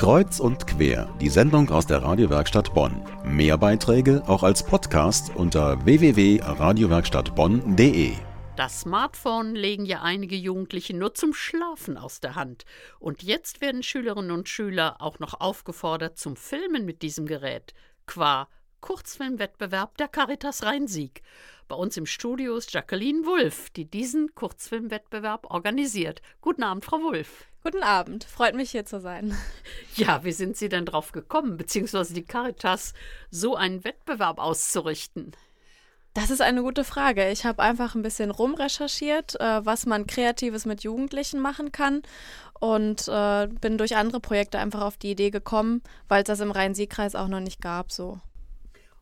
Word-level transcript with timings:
Kreuz 0.00 0.40
und 0.40 0.66
quer, 0.66 1.14
die 1.20 1.28
Sendung 1.28 1.68
aus 1.68 1.86
der 1.86 2.02
Radiowerkstatt 2.02 2.72
Bonn. 2.72 3.04
Mehr 3.22 3.58
Beiträge 3.58 4.22
auch 4.26 4.42
als 4.42 4.64
Podcast 4.64 5.30
unter 5.36 5.84
www.radiowerkstattbonn.de. 5.84 8.14
Das 8.56 8.80
Smartphone 8.80 9.54
legen 9.54 9.84
ja 9.84 10.00
einige 10.00 10.36
Jugendliche 10.36 10.96
nur 10.96 11.12
zum 11.12 11.34
Schlafen 11.34 11.98
aus 11.98 12.20
der 12.20 12.34
Hand. 12.34 12.64
Und 12.98 13.22
jetzt 13.22 13.60
werden 13.60 13.82
Schülerinnen 13.82 14.30
und 14.30 14.48
Schüler 14.48 15.02
auch 15.02 15.18
noch 15.18 15.38
aufgefordert 15.38 16.16
zum 16.16 16.34
Filmen 16.34 16.86
mit 16.86 17.02
diesem 17.02 17.26
Gerät. 17.26 17.74
Qua 18.06 18.48
Kurzfilmwettbewerb 18.80 19.96
der 19.96 20.08
Caritas 20.08 20.62
Rhein-Sieg. 20.62 21.22
Bei 21.68 21.76
uns 21.76 21.96
im 21.96 22.06
Studio 22.06 22.56
ist 22.56 22.72
Jacqueline 22.72 23.24
Wulff, 23.24 23.70
die 23.70 23.84
diesen 23.84 24.34
Kurzfilmwettbewerb 24.34 25.50
organisiert. 25.50 26.20
Guten 26.40 26.64
Abend, 26.64 26.84
Frau 26.84 26.98
Wulff. 26.98 27.46
Guten 27.62 27.82
Abend, 27.82 28.24
freut 28.24 28.54
mich 28.54 28.70
hier 28.70 28.84
zu 28.84 29.00
sein. 29.00 29.36
Ja, 29.94 30.24
wie 30.24 30.32
sind 30.32 30.56
Sie 30.56 30.68
denn 30.68 30.86
drauf 30.86 31.12
gekommen, 31.12 31.56
beziehungsweise 31.56 32.14
die 32.14 32.24
Caritas, 32.24 32.94
so 33.30 33.54
einen 33.54 33.84
Wettbewerb 33.84 34.38
auszurichten? 34.38 35.36
Das 36.14 36.30
ist 36.30 36.40
eine 36.40 36.62
gute 36.62 36.82
Frage. 36.82 37.30
Ich 37.30 37.44
habe 37.44 37.62
einfach 37.62 37.94
ein 37.94 38.02
bisschen 38.02 38.32
rumrecherchiert, 38.32 39.38
äh, 39.40 39.64
was 39.64 39.86
man 39.86 40.08
Kreatives 40.08 40.66
mit 40.66 40.82
Jugendlichen 40.82 41.38
machen 41.38 41.70
kann 41.70 42.02
und 42.58 43.06
äh, 43.06 43.46
bin 43.46 43.78
durch 43.78 43.94
andere 43.96 44.20
Projekte 44.20 44.58
einfach 44.58 44.80
auf 44.80 44.96
die 44.96 45.12
Idee 45.12 45.30
gekommen, 45.30 45.82
weil 46.08 46.22
es 46.22 46.26
das 46.26 46.40
im 46.40 46.50
Rhein-Sieg-Kreis 46.50 47.14
auch 47.14 47.28
noch 47.28 47.40
nicht 47.40 47.60
gab. 47.60 47.92
So. 47.92 48.18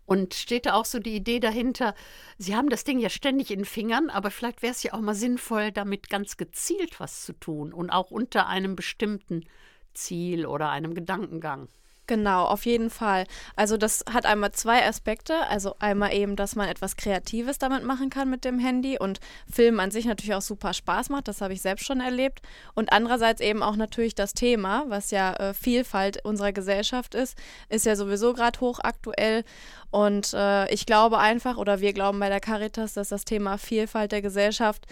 Und 0.09 0.33
steht 0.33 0.65
da 0.65 0.73
auch 0.73 0.87
so 0.87 1.01
die 1.01 1.15
Idee 1.15 1.39
dahinter, 1.39 1.95
Sie 2.39 2.57
haben 2.57 2.71
das 2.71 2.83
Ding 2.83 2.99
ja 2.99 3.11
ständig 3.11 3.51
in 3.51 3.59
den 3.59 3.65
Fingern, 3.67 4.09
aber 4.09 4.31
vielleicht 4.31 4.63
wäre 4.63 4.73
es 4.73 4.83
ja 4.83 4.95
auch 4.95 5.01
mal 5.01 5.15
sinnvoll, 5.15 5.71
damit 5.71 6.09
ganz 6.09 6.39
gezielt 6.39 6.99
was 6.99 7.27
zu 7.27 7.35
tun 7.35 7.75
und 7.75 7.91
auch 7.91 8.11
unter 8.11 8.47
einem 8.47 8.75
bestimmten 8.75 9.45
Ziel 9.93 10.47
oder 10.47 10.71
einem 10.71 10.95
Gedankengang. 10.95 11.69
Genau, 12.09 12.47
auf 12.47 12.65
jeden 12.65 12.89
Fall. 12.89 13.27
Also 13.55 13.77
das 13.77 14.03
hat 14.11 14.25
einmal 14.25 14.53
zwei 14.53 14.87
Aspekte. 14.87 15.47
Also 15.51 15.77
einmal 15.79 16.15
eben, 16.15 16.37
dass 16.37 16.57
man 16.57 16.67
etwas 16.67 16.97
Kreatives 16.97 17.59
damit 17.59 17.85
machen 17.85 18.09
kann 18.09 18.31
mit 18.31 18.47
dem 18.47 18.59
Handy 18.59 18.99
und 18.99 19.21
Film 19.49 19.79
an 19.79 19.91
sich 19.91 20.07
natürlich 20.07 20.35
auch 20.35 20.41
super 20.41 20.73
Spaß 20.73 21.11
macht. 21.11 21.29
Das 21.29 21.43
habe 21.43 21.53
ich 21.53 21.61
selbst 21.61 21.85
schon 21.85 22.01
erlebt. 22.01 22.41
Und 22.75 22.95
andererseits 22.95 23.43
eben 23.43 23.63
auch 23.63 23.77
natürlich 23.77 24.15
das 24.15 24.33
Thema, 24.33 24.87
was 24.89 25.11
ja 25.11 25.35
äh, 25.35 25.53
Vielfalt 25.53 26.25
unserer 26.25 26.53
Gesellschaft 26.53 27.15
ist, 27.15 27.37
ist 27.69 27.85
ja 27.85 27.95
sowieso 27.95 28.33
gerade 28.33 28.59
hochaktuell. 28.59 29.45
Und 29.91 30.33
äh, 30.33 30.73
ich 30.73 30.87
glaube 30.87 31.19
einfach, 31.19 31.59
oder 31.59 31.81
wir 31.81 31.93
glauben 31.93 32.21
bei 32.21 32.31
der 32.31 32.41
Caritas, 32.41 32.95
dass 32.95 33.11
das 33.11 33.27
Thema 33.27 33.59
Vielfalt 33.59 34.13
der 34.13 34.23
Gesellschaft 34.23 34.87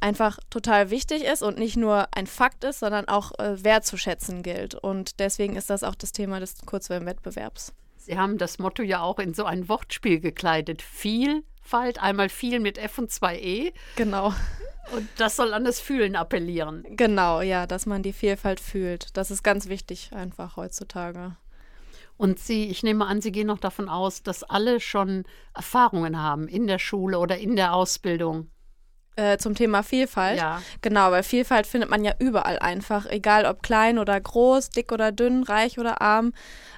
einfach 0.00 0.38
total 0.50 0.90
wichtig 0.90 1.24
ist 1.24 1.42
und 1.42 1.58
nicht 1.58 1.76
nur 1.76 2.08
ein 2.12 2.26
Fakt 2.26 2.64
ist, 2.64 2.80
sondern 2.80 3.08
auch 3.08 3.38
äh, 3.38 3.62
wertzuschätzen 3.62 4.42
gilt. 4.42 4.74
Und 4.74 5.20
deswegen 5.20 5.56
ist 5.56 5.70
das 5.70 5.82
auch 5.82 5.94
das 5.94 6.12
Thema 6.12 6.40
des 6.40 6.54
Kurzfilmwettbewerbs. 6.64 7.72
Sie 7.96 8.18
haben 8.18 8.38
das 8.38 8.58
Motto 8.58 8.82
ja 8.82 9.00
auch 9.02 9.18
in 9.18 9.34
so 9.34 9.44
ein 9.44 9.68
Wortspiel 9.68 10.20
gekleidet. 10.20 10.82
Vielfalt, 10.82 12.00
einmal 12.00 12.28
viel 12.28 12.60
mit 12.60 12.78
F 12.78 12.98
und 12.98 13.10
zwei 13.10 13.38
E. 13.38 13.72
Genau. 13.96 14.32
Und 14.92 15.06
das 15.18 15.36
soll 15.36 15.52
an 15.52 15.64
das 15.64 15.80
Fühlen 15.80 16.16
appellieren. 16.16 16.84
Genau, 16.88 17.42
ja, 17.42 17.66
dass 17.66 17.84
man 17.84 18.02
die 18.02 18.14
Vielfalt 18.14 18.60
fühlt. 18.60 19.16
Das 19.16 19.30
ist 19.30 19.42
ganz 19.42 19.68
wichtig 19.68 20.10
einfach 20.14 20.56
heutzutage. 20.56 21.36
Und 22.16 22.38
Sie, 22.38 22.68
ich 22.68 22.82
nehme 22.82 23.06
an, 23.06 23.20
Sie 23.20 23.30
gehen 23.30 23.46
noch 23.46 23.60
davon 23.60 23.88
aus, 23.88 24.22
dass 24.22 24.42
alle 24.42 24.80
schon 24.80 25.24
Erfahrungen 25.54 26.20
haben 26.20 26.48
in 26.48 26.66
der 26.66 26.78
Schule 26.78 27.18
oder 27.18 27.38
in 27.38 27.54
der 27.54 27.74
Ausbildung. 27.74 28.48
Äh, 29.18 29.36
zum 29.38 29.56
Thema 29.56 29.82
Vielfalt. 29.82 30.38
Ja. 30.38 30.62
Genau, 30.80 31.10
weil 31.10 31.24
Vielfalt 31.24 31.66
findet 31.66 31.90
man 31.90 32.04
ja 32.04 32.12
überall 32.20 32.60
einfach, 32.60 33.04
egal 33.04 33.46
ob 33.46 33.64
klein 33.64 33.98
oder 33.98 34.20
groß, 34.20 34.70
dick 34.70 34.92
oder 34.92 35.10
dünn, 35.10 35.42
reich 35.42 35.76
oder 35.80 36.00
arm 36.00 36.32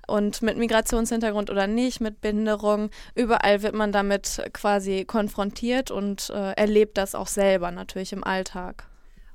und 0.07 0.41
mit 0.41 0.57
Migrationshintergrund 0.57 1.51
oder 1.51 1.67
nicht, 1.67 2.01
mit 2.01 2.23
Behinderung. 2.23 2.89
Überall 3.15 3.63
wird 3.63 3.75
man 3.75 3.93
damit 3.93 4.43
quasi 4.55 5.05
konfrontiert 5.05 5.91
und 5.91 6.31
äh, 6.31 6.53
erlebt 6.53 6.97
das 6.97 7.15
auch 7.15 7.27
selber 7.27 7.71
natürlich 7.73 8.15
im 8.15 8.25
Alltag. 8.25 8.85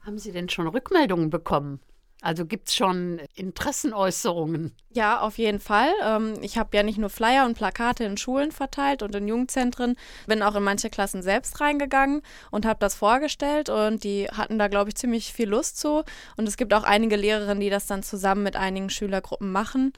Haben 0.01 0.17
Sie 0.17 0.31
denn 0.31 0.49
schon 0.49 0.67
Rückmeldungen 0.67 1.29
bekommen? 1.29 1.81
Also 2.21 2.45
gibt 2.45 2.69
es 2.69 2.75
schon 2.75 3.21
Interessenäußerungen? 3.35 4.73
Ja, 4.91 5.19
auf 5.19 5.37
jeden 5.37 5.59
Fall. 5.59 5.89
Ähm, 6.03 6.33
ich 6.41 6.57
habe 6.57 6.75
ja 6.75 6.81
nicht 6.81 6.97
nur 6.97 7.09
Flyer 7.09 7.45
und 7.45 7.55
Plakate 7.55 8.03
in 8.03 8.17
Schulen 8.17 8.51
verteilt 8.51 9.03
und 9.03 9.13
in 9.13 9.27
Jugendzentren, 9.27 9.95
bin 10.25 10.41
auch 10.41 10.55
in 10.55 10.63
manche 10.63 10.89
Klassen 10.89 11.21
selbst 11.21 11.61
reingegangen 11.61 12.21
und 12.49 12.65
habe 12.65 12.79
das 12.79 12.95
vorgestellt 12.95 13.69
und 13.69 14.03
die 14.03 14.27
hatten 14.27 14.57
da, 14.57 14.69
glaube 14.69 14.89
ich, 14.89 14.95
ziemlich 14.95 15.33
viel 15.33 15.49
Lust 15.49 15.77
zu. 15.77 16.03
Und 16.37 16.47
es 16.47 16.57
gibt 16.57 16.73
auch 16.73 16.83
einige 16.83 17.15
Lehrerinnen, 17.15 17.59
die 17.59 17.69
das 17.69 17.85
dann 17.85 18.01
zusammen 18.01 18.43
mit 18.43 18.55
einigen 18.55 18.89
Schülergruppen 18.89 19.51
machen. 19.51 19.93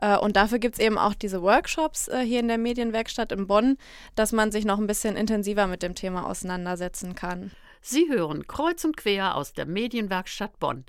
Äh, 0.00 0.16
und 0.16 0.36
dafür 0.36 0.58
gibt 0.58 0.76
es 0.76 0.84
eben 0.84 0.98
auch 0.98 1.14
diese 1.14 1.42
Workshops 1.42 2.08
äh, 2.08 2.20
hier 2.20 2.40
in 2.40 2.48
der 2.48 2.58
Medienwerkstatt 2.58 3.32
in 3.32 3.46
Bonn, 3.46 3.76
dass 4.14 4.32
man 4.32 4.50
sich 4.50 4.64
noch 4.64 4.78
ein 4.78 4.86
bisschen 4.86 5.16
intensiver 5.16 5.66
mit 5.66 5.82
dem 5.82 5.94
Thema 5.94 6.26
auseinandersetzen 6.26 7.14
kann. 7.14 7.52
Sie 7.80 8.08
hören 8.08 8.46
kreuz 8.46 8.84
und 8.84 8.96
quer 8.96 9.36
aus 9.36 9.52
der 9.52 9.66
Medienwerkstatt 9.66 10.58
Bonn. 10.58 10.84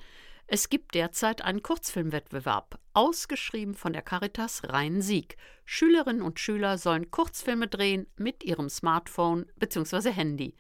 Es 0.51 0.69
gibt 0.69 0.95
derzeit 0.95 1.43
einen 1.43 1.61
Kurzfilmwettbewerb, 1.61 2.79
ausgeschrieben 2.93 3.75
von 3.75 3.93
der 3.93 4.01
Caritas 4.01 4.63
Rhein-Sieg. 4.67 5.37
Schülerinnen 5.63 6.23
und 6.23 6.39
Schüler 6.39 6.79
sollen 6.79 7.11
Kurzfilme 7.11 7.67
drehen 7.67 8.07
mit 8.17 8.43
ihrem 8.43 8.67
Smartphone 8.67 9.45
bzw. 9.57 10.09
Handy. 10.09 10.55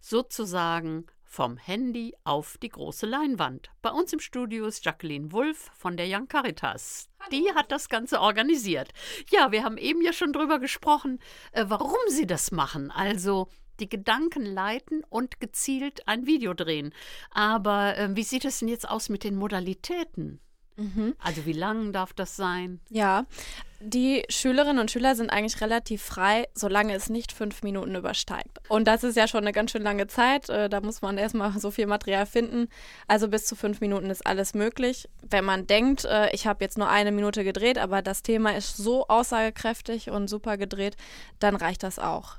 Sozusagen 0.00 1.06
vom 1.32 1.56
Handy 1.56 2.14
auf 2.24 2.58
die 2.58 2.68
große 2.68 3.06
Leinwand. 3.06 3.70
Bei 3.80 3.90
uns 3.90 4.12
im 4.12 4.20
Studio 4.20 4.66
ist 4.66 4.84
Jacqueline 4.84 5.32
Wulff 5.32 5.70
von 5.74 5.96
der 5.96 6.06
Young 6.06 6.28
Caritas. 6.28 7.08
Die 7.30 7.50
hat 7.54 7.72
das 7.72 7.88
Ganze 7.88 8.20
organisiert. 8.20 8.90
Ja, 9.30 9.50
wir 9.50 9.64
haben 9.64 9.78
eben 9.78 10.02
ja 10.02 10.12
schon 10.12 10.34
drüber 10.34 10.58
gesprochen, 10.58 11.20
äh, 11.52 11.64
warum 11.68 11.96
sie 12.08 12.26
das 12.26 12.52
machen. 12.52 12.90
Also 12.90 13.48
die 13.80 13.88
Gedanken 13.88 14.44
leiten 14.44 15.04
und 15.08 15.40
gezielt 15.40 16.06
ein 16.06 16.26
Video 16.26 16.52
drehen. 16.52 16.92
Aber 17.30 17.96
äh, 17.96 18.14
wie 18.14 18.24
sieht 18.24 18.44
es 18.44 18.58
denn 18.58 18.68
jetzt 18.68 18.86
aus 18.86 19.08
mit 19.08 19.24
den 19.24 19.36
Modalitäten? 19.36 20.38
Mhm. 20.76 21.14
Also 21.18 21.46
wie 21.46 21.52
lang 21.52 21.92
darf 21.92 22.12
das 22.12 22.36
sein? 22.36 22.80
Ja, 22.88 23.26
die 23.84 24.22
Schülerinnen 24.28 24.78
und 24.78 24.90
Schüler 24.90 25.16
sind 25.16 25.30
eigentlich 25.30 25.60
relativ 25.60 26.02
frei, 26.02 26.48
solange 26.54 26.94
es 26.94 27.10
nicht 27.10 27.32
fünf 27.32 27.62
Minuten 27.62 27.96
übersteigt. 27.96 28.60
Und 28.68 28.86
das 28.86 29.02
ist 29.02 29.16
ja 29.16 29.26
schon 29.26 29.40
eine 29.40 29.52
ganz 29.52 29.72
schön 29.72 29.82
lange 29.82 30.06
Zeit. 30.06 30.48
Äh, 30.48 30.68
da 30.68 30.80
muss 30.80 31.02
man 31.02 31.18
erstmal 31.18 31.52
so 31.58 31.70
viel 31.70 31.86
Material 31.86 32.26
finden. 32.26 32.68
Also 33.08 33.28
bis 33.28 33.46
zu 33.46 33.56
fünf 33.56 33.80
Minuten 33.80 34.08
ist 34.08 34.24
alles 34.26 34.54
möglich. 34.54 35.08
Wenn 35.22 35.44
man 35.44 35.66
denkt, 35.66 36.04
äh, 36.04 36.30
ich 36.30 36.46
habe 36.46 36.64
jetzt 36.64 36.78
nur 36.78 36.88
eine 36.88 37.10
Minute 37.10 37.42
gedreht, 37.42 37.78
aber 37.78 38.02
das 38.02 38.22
Thema 38.22 38.56
ist 38.56 38.76
so 38.76 39.08
aussagekräftig 39.08 40.10
und 40.10 40.28
super 40.28 40.56
gedreht, 40.56 40.96
dann 41.40 41.56
reicht 41.56 41.82
das 41.82 41.98
auch. 41.98 42.36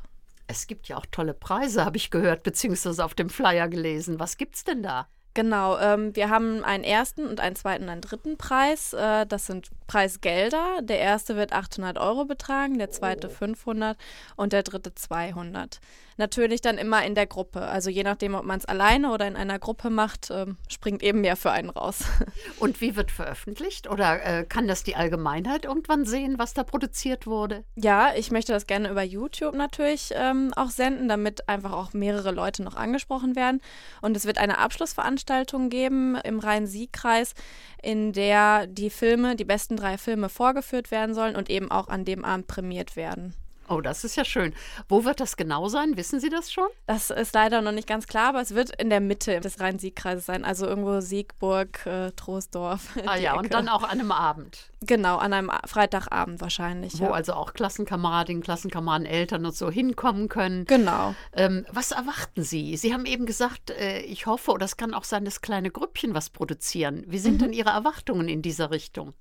Es 0.47 0.67
gibt 0.67 0.87
ja 0.87 0.97
auch 0.97 1.05
tolle 1.05 1.33
Preise, 1.33 1.83
habe 1.83 1.97
ich 1.97 2.09
gehört, 2.09 2.43
beziehungsweise 2.43 3.03
auf 3.03 3.15
dem 3.15 3.29
Flyer 3.29 3.67
gelesen. 3.67 4.19
Was 4.19 4.37
gibt's 4.37 4.63
denn 4.63 4.83
da? 4.83 5.07
Genau, 5.35 5.79
ähm, 5.79 6.15
wir 6.15 6.29
haben 6.29 6.63
einen 6.63 6.83
ersten 6.83 7.25
und 7.25 7.39
einen 7.39 7.55
zweiten 7.55 7.83
und 7.85 7.89
einen 7.89 8.01
dritten 8.01 8.37
Preis. 8.37 8.93
Äh, 8.93 9.25
das 9.25 9.47
sind 9.47 9.71
Preisgelder. 9.93 10.81
Der 10.81 10.97
erste 10.97 11.35
wird 11.35 11.53
800 11.53 11.99
Euro 11.99 12.25
betragen, 12.25 12.79
der 12.79 12.89
zweite 12.89 13.27
oh. 13.27 13.29
500 13.29 13.95
und 14.35 14.51
der 14.51 14.63
dritte 14.63 14.95
200. 14.95 15.79
Natürlich 16.17 16.61
dann 16.61 16.77
immer 16.77 17.03
in 17.03 17.15
der 17.15 17.25
Gruppe. 17.25 17.61
Also 17.61 17.89
je 17.89 18.03
nachdem, 18.03 18.35
ob 18.35 18.45
man 18.45 18.59
es 18.59 18.65
alleine 18.65 19.11
oder 19.11 19.27
in 19.27 19.35
einer 19.35 19.57
Gruppe 19.59 19.89
macht, 19.89 20.29
äh, 20.29 20.45
springt 20.69 21.01
eben 21.01 21.21
mehr 21.21 21.35
für 21.35 21.51
einen 21.51 21.69
raus. 21.69 22.03
Und 22.59 22.81
wie 22.81 22.95
wird 22.95 23.11
veröffentlicht? 23.11 23.89
Oder 23.89 24.23
äh, 24.23 24.43
kann 24.43 24.67
das 24.67 24.83
die 24.83 24.95
Allgemeinheit 24.95 25.65
irgendwann 25.65 26.05
sehen, 26.05 26.37
was 26.37 26.53
da 26.53 26.63
produziert 26.63 27.25
wurde? 27.25 27.63
Ja, 27.75 28.13
ich 28.15 28.31
möchte 28.31 28.51
das 28.51 28.67
gerne 28.67 28.89
über 28.89 29.03
YouTube 29.03 29.55
natürlich 29.55 30.11
ähm, 30.13 30.51
auch 30.55 30.69
senden, 30.69 31.07
damit 31.07 31.49
einfach 31.49 31.71
auch 31.71 31.93
mehrere 31.93 32.31
Leute 32.31 32.63
noch 32.63 32.75
angesprochen 32.75 33.35
werden. 33.35 33.61
Und 34.01 34.15
es 34.15 34.25
wird 34.25 34.37
eine 34.37 34.59
Abschlussveranstaltung 34.59 35.69
geben 35.69 36.15
im 36.23 36.39
Rhein-Sieg-Kreis, 36.39 37.33
in 37.81 38.13
der 38.13 38.67
die 38.67 38.89
Filme, 38.89 39.35
die 39.35 39.45
besten 39.45 39.79
drei 39.83 39.97
Filme 39.97 40.29
vorgeführt 40.29 40.91
werden 40.91 41.13
sollen 41.13 41.35
und 41.35 41.49
eben 41.49 41.69
auch 41.69 41.89
an 41.89 42.05
dem 42.05 42.23
Abend 42.23 42.47
prämiert 42.47 42.95
werden. 42.95 43.35
Oh, 43.69 43.81
das 43.81 44.03
ist 44.03 44.15
ja 44.15 44.25
schön. 44.25 44.53
Wo 44.89 45.05
wird 45.05 45.19
das 45.19 45.37
genau 45.37 45.69
sein? 45.69 45.95
Wissen 45.95 46.19
Sie 46.19 46.29
das 46.29 46.51
schon? 46.51 46.67
Das 46.85 47.09
ist 47.09 47.33
leider 47.33 47.61
noch 47.61 47.71
nicht 47.71 47.87
ganz 47.87 48.07
klar, 48.07 48.29
aber 48.29 48.41
es 48.41 48.55
wird 48.55 48.75
in 48.81 48.89
der 48.89 48.99
Mitte 48.99 49.39
des 49.39 49.59
Rhein-Sieg-Kreises 49.59 50.25
sein, 50.25 50.43
also 50.43 50.65
irgendwo 50.65 50.99
Siegburg, 50.99 51.85
äh, 51.85 52.11
Troisdorf. 52.11 52.89
Ah 53.05 53.15
ja, 53.15 53.35
und 53.35 53.53
dann 53.53 53.69
auch 53.69 53.83
an 53.83 53.99
einem 53.99 54.11
Abend. 54.11 54.69
Genau, 54.85 55.17
an 55.17 55.33
einem 55.33 55.51
Freitagabend 55.65 56.41
wahrscheinlich. 56.41 56.99
Wo 56.99 57.05
ja. 57.05 57.11
also 57.11 57.33
auch 57.33 57.53
Klassenkameradinnen, 57.53 58.43
Klassenkameraden, 58.43 59.05
Eltern 59.05 59.45
und 59.45 59.55
so 59.55 59.69
hinkommen 59.69 60.29
können. 60.29 60.65
Genau. 60.65 61.15
Ähm, 61.33 61.65
was 61.71 61.91
erwarten 61.91 62.43
Sie? 62.43 62.75
Sie 62.77 62.93
haben 62.93 63.05
eben 63.05 63.25
gesagt, 63.25 63.69
äh, 63.71 63.99
ich 64.01 64.25
hoffe, 64.25 64.51
oder 64.51 64.65
es 64.65 64.77
kann 64.77 64.93
auch 64.93 65.03
sein, 65.03 65.25
dass 65.25 65.41
kleine 65.41 65.71
Grüppchen 65.71 66.13
was 66.13 66.29
produzieren. 66.29 67.03
Wie 67.07 67.19
sind 67.19 67.35
mhm. 67.35 67.39
denn 67.39 67.53
Ihre 67.53 67.69
Erwartungen 67.69 68.27
in 68.27 68.41
dieser 68.41 68.71
Richtung? 68.71 69.13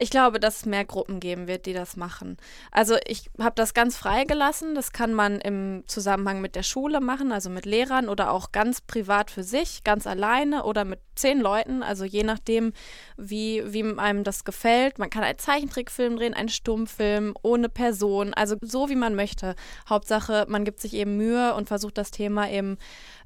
Ich 0.00 0.10
glaube, 0.10 0.38
dass 0.38 0.58
es 0.58 0.66
mehr 0.66 0.84
Gruppen 0.84 1.18
geben 1.18 1.48
wird, 1.48 1.66
die 1.66 1.72
das 1.72 1.96
machen. 1.96 2.36
Also 2.70 2.96
ich 3.04 3.28
habe 3.40 3.56
das 3.56 3.74
ganz 3.74 3.96
freigelassen. 3.96 4.76
Das 4.76 4.92
kann 4.92 5.12
man 5.12 5.40
im 5.40 5.82
Zusammenhang 5.88 6.40
mit 6.40 6.54
der 6.54 6.62
Schule 6.62 7.00
machen, 7.00 7.32
also 7.32 7.50
mit 7.50 7.66
Lehrern 7.66 8.08
oder 8.08 8.30
auch 8.30 8.52
ganz 8.52 8.80
privat 8.80 9.32
für 9.32 9.42
sich, 9.42 9.82
ganz 9.82 10.06
alleine 10.06 10.64
oder 10.64 10.84
mit 10.84 11.00
zehn 11.16 11.40
Leuten. 11.40 11.82
Also 11.82 12.04
je 12.04 12.22
nachdem, 12.22 12.72
wie, 13.16 13.64
wie 13.72 13.82
einem 13.98 14.22
das 14.22 14.44
gefällt. 14.44 14.97
Man 14.98 15.10
kann 15.10 15.22
einen 15.22 15.38
Zeichentrickfilm 15.38 16.16
drehen, 16.16 16.34
einen 16.34 16.48
Stummfilm 16.48 17.34
ohne 17.42 17.68
Person, 17.68 18.34
also 18.34 18.56
so 18.60 18.88
wie 18.88 18.96
man 18.96 19.14
möchte. 19.14 19.54
Hauptsache, 19.88 20.46
man 20.48 20.64
gibt 20.64 20.80
sich 20.80 20.94
eben 20.94 21.16
Mühe 21.16 21.54
und 21.54 21.68
versucht 21.68 21.98
das 21.98 22.10
Thema 22.10 22.50
eben 22.50 22.78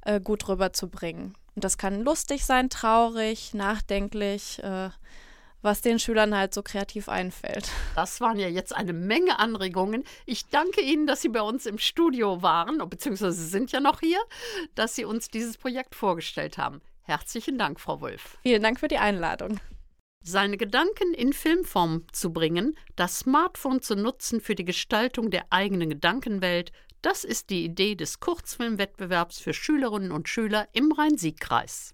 äh, 0.05 0.19
gut 0.19 0.47
rüberzubringen. 0.47 1.35
Und 1.55 1.63
das 1.63 1.77
kann 1.77 2.01
lustig 2.01 2.45
sein, 2.45 2.69
traurig, 2.69 3.53
nachdenklich. 3.53 4.61
Äh, 4.63 4.89
was 5.63 5.81
den 5.81 5.97
Schülern 5.97 6.35
halt 6.35 6.53
so 6.53 6.61
kreativ 6.61 7.09
einfällt. 7.09 7.69
Das 7.95 8.21
waren 8.21 8.37
ja 8.37 8.47
jetzt 8.49 8.75
eine 8.75 8.93
Menge 8.93 9.39
Anregungen. 9.39 10.03
Ich 10.25 10.49
danke 10.49 10.81
Ihnen, 10.81 11.07
dass 11.07 11.21
Sie 11.21 11.29
bei 11.29 11.41
uns 11.41 11.65
im 11.65 11.77
Studio 11.79 12.41
waren, 12.41 12.77
beziehungsweise 12.89 13.31
Sie 13.31 13.47
sind 13.47 13.71
ja 13.71 13.79
noch 13.79 14.01
hier, 14.01 14.19
dass 14.75 14.93
Sie 14.93 15.05
uns 15.05 15.29
dieses 15.29 15.57
Projekt 15.57 15.95
vorgestellt 15.95 16.57
haben. 16.57 16.81
Herzlichen 17.03 17.57
Dank, 17.57 17.79
Frau 17.79 18.01
Wolf. 18.01 18.37
Vielen 18.43 18.61
Dank 18.61 18.79
für 18.79 18.87
die 18.87 18.97
Einladung. 18.97 19.59
Seine 20.25 20.55
Gedanken 20.55 21.13
in 21.13 21.33
Filmform 21.33 22.05
zu 22.13 22.31
bringen, 22.31 22.77
das 22.95 23.19
Smartphone 23.19 23.81
zu 23.81 23.97
nutzen 23.97 24.39
für 24.39 24.55
die 24.55 24.63
Gestaltung 24.63 25.29
der 25.29 25.47
eigenen 25.49 25.89
Gedankenwelt, 25.89 26.71
das 27.01 27.25
ist 27.25 27.49
die 27.49 27.65
Idee 27.65 27.95
des 27.95 28.21
Kurzfilmwettbewerbs 28.21 29.39
für 29.39 29.53
Schülerinnen 29.53 30.13
und 30.13 30.29
Schüler 30.29 30.69
im 30.71 30.93
Rhein-Sieg-Kreis. 30.93 31.93